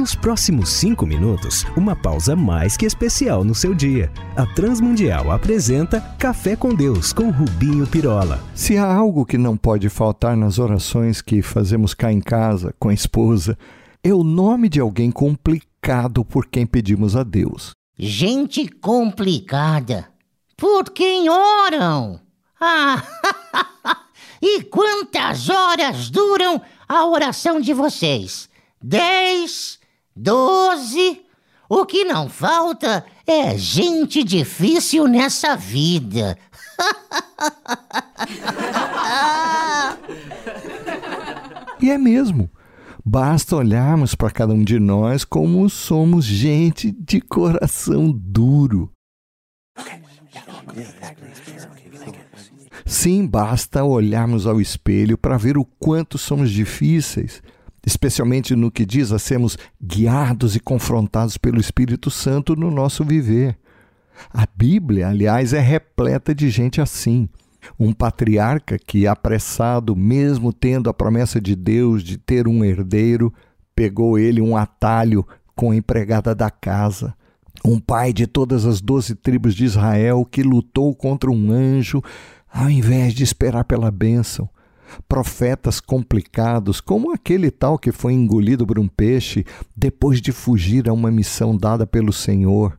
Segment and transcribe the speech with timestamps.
[0.00, 4.10] Nos próximos cinco minutos, uma pausa mais que especial no seu dia.
[4.34, 8.42] A Transmundial apresenta Café com Deus com Rubinho Pirola.
[8.54, 12.88] Se há algo que não pode faltar nas orações que fazemos cá em casa, com
[12.88, 13.58] a esposa,
[14.02, 17.72] é o nome de alguém complicado por quem pedimos a Deus.
[17.98, 20.08] Gente complicada.
[20.56, 22.18] Por quem oram?
[22.58, 23.04] Ah,
[24.40, 28.48] e quantas horas duram a oração de vocês?
[28.82, 29.78] Dez?
[30.22, 31.22] Doze?
[31.66, 36.36] O que não falta é gente difícil nessa vida.
[41.80, 42.50] e é mesmo.
[43.02, 48.92] Basta olharmos para cada um de nós como somos gente de coração duro.
[52.84, 57.42] Sim, basta olharmos ao espelho para ver o quanto somos difíceis,
[57.86, 63.58] especialmente no que diz a sermos guiados e confrontados pelo Espírito Santo no nosso viver.
[64.32, 67.28] A Bíblia, aliás, é repleta de gente assim.
[67.78, 73.32] Um patriarca que, apressado, mesmo tendo a promessa de Deus de ter um herdeiro,
[73.74, 77.14] pegou ele um atalho com a empregada da casa.
[77.64, 82.02] Um pai de todas as doze tribos de Israel que lutou contra um anjo
[82.52, 84.48] ao invés de esperar pela bênção.
[85.08, 89.44] Profetas complicados, como aquele tal que foi engolido por um peixe
[89.76, 92.78] depois de fugir a uma missão dada pelo Senhor.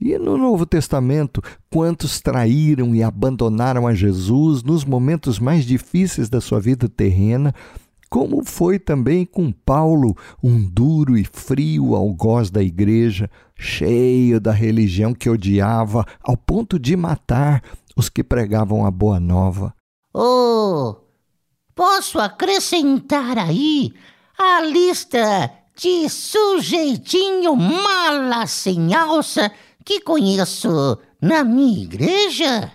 [0.00, 6.40] E no Novo Testamento, quantos traíram e abandonaram a Jesus nos momentos mais difíceis da
[6.40, 7.54] sua vida terrena,
[8.10, 15.12] como foi também com Paulo, um duro e frio algoz da igreja, cheio da religião
[15.12, 17.62] que odiava, ao ponto de matar
[17.96, 19.74] os que pregavam a boa nova.
[20.14, 20.96] Oh,
[21.76, 23.92] posso acrescentar aí
[24.38, 29.52] a lista de sujeitinho mala sem alça
[29.84, 32.72] que conheço na minha igreja?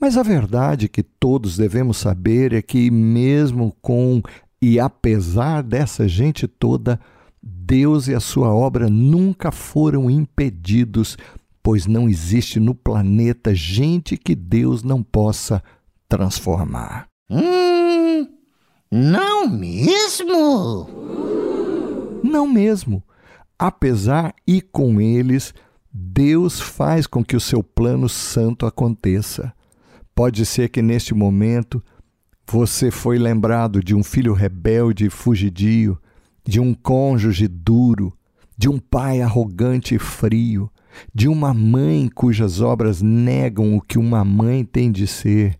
[0.00, 4.22] Mas a verdade que todos devemos saber é que, mesmo com
[4.60, 6.98] e apesar dessa gente toda,
[7.42, 11.16] Deus e a sua obra nunca foram impedidos,
[11.66, 15.60] pois não existe no planeta gente que Deus não possa
[16.08, 17.08] transformar.
[17.28, 18.24] Hum,
[18.88, 20.88] não mesmo?
[22.22, 23.02] Não mesmo.
[23.58, 25.52] Apesar e com eles,
[25.92, 29.52] Deus faz com que o seu plano santo aconteça.
[30.14, 31.82] Pode ser que neste momento
[32.48, 36.00] você foi lembrado de um filho rebelde e fugidio,
[36.46, 38.16] de um cônjuge duro,
[38.56, 40.70] de um pai arrogante e frio,
[41.14, 45.58] de uma mãe cujas obras negam o que uma mãe tem de ser.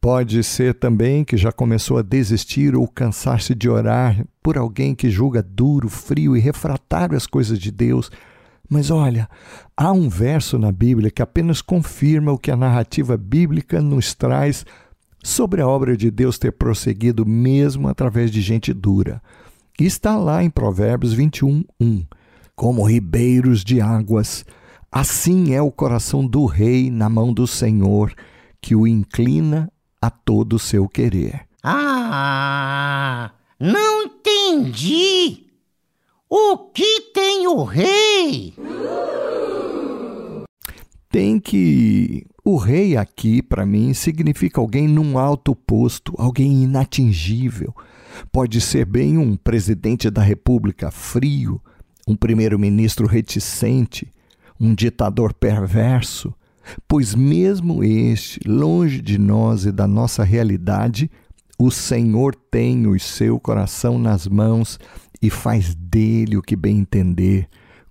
[0.00, 5.10] Pode ser também que já começou a desistir ou cansar-se de orar por alguém que
[5.10, 8.10] julga duro, frio e refratário às coisas de Deus.
[8.68, 9.28] Mas olha,
[9.76, 14.64] há um verso na Bíblia que apenas confirma o que a narrativa bíblica nos traz
[15.22, 19.20] sobre a obra de Deus ter prosseguido mesmo através de gente dura.
[19.78, 22.06] Está lá em Provérbios 21, 1.
[22.56, 24.42] Como ribeiros de águas,
[24.90, 28.14] assim é o coração do rei na mão do Senhor,
[28.62, 31.46] que o inclina a todo o seu querer.
[31.62, 35.48] Ah, não entendi.
[36.30, 38.54] O que tem o rei?
[41.10, 47.74] Tem que o rei aqui, para mim, significa alguém num alto posto, alguém inatingível.
[48.32, 51.60] Pode ser bem um presidente da república frio,
[52.06, 54.10] um primeiro-ministro reticente,
[54.60, 56.32] um ditador perverso,
[56.86, 61.10] pois mesmo este, longe de nós e da nossa realidade,
[61.58, 64.78] o Senhor tem o seu coração nas mãos
[65.20, 67.48] e faz dele o que bem entender,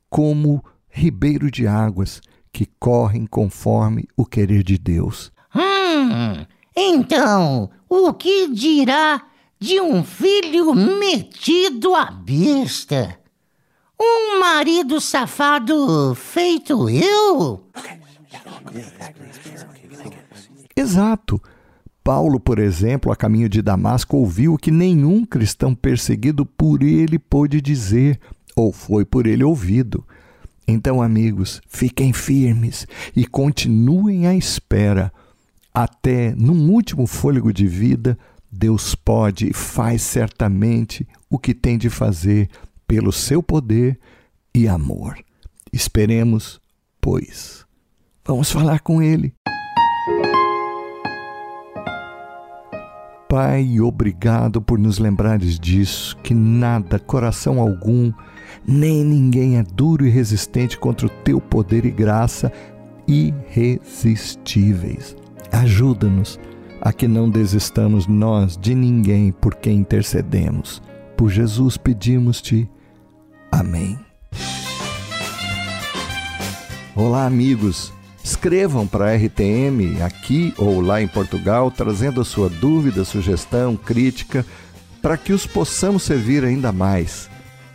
[0.10, 2.22] como ribeiro de águas
[2.54, 5.32] que correm conforme o querer de Deus.
[5.54, 6.46] Hum,
[6.76, 9.22] então, o que dirá
[9.60, 13.25] de um filho metido à besta?
[14.00, 17.64] Um marido safado feito eu?
[20.76, 21.42] Exato.
[22.04, 27.18] Paulo, por exemplo, a caminho de Damasco, ouviu o que nenhum cristão perseguido por ele
[27.18, 28.20] pôde dizer,
[28.56, 30.06] ou foi por ele ouvido.
[30.68, 35.12] Então, amigos, fiquem firmes e continuem à espera.
[35.74, 38.18] Até num último fôlego de vida,
[38.52, 42.50] Deus pode e faz certamente o que tem de fazer
[42.88, 44.00] pelo seu poder
[44.54, 45.18] e amor.
[45.72, 46.60] Esperemos,
[47.02, 47.66] pois.
[48.26, 49.34] Vamos falar com Ele.
[53.28, 58.14] Pai, obrigado por nos lembrares disso, que nada, coração algum,
[58.66, 62.50] nem ninguém é duro e resistente contra o teu poder e graça
[63.08, 65.18] irresistíveis.
[65.52, 66.40] Ajuda-nos
[66.82, 70.82] a que não desistamos nós de ninguém por quem intercedemos.
[71.18, 72.70] Por Jesus pedimos-te.
[73.56, 73.98] Amém.
[76.94, 77.94] Olá, amigos.
[78.22, 84.46] Escrevam para a RTM aqui ou lá em Portugal, trazendo a sua dúvida, sugestão, crítica,
[85.02, 87.30] para que os possamos servir ainda mais.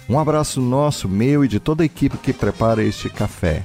[0.07, 3.65] Um abraço nosso, meu e de toda a equipe que prepara este café.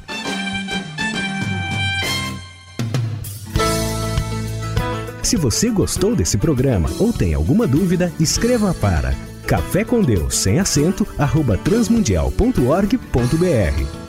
[5.21, 9.13] Se você gostou desse programa ou tem alguma dúvida, escreva para
[9.45, 14.04] café com Deus sem acento arroba transmundial.org.br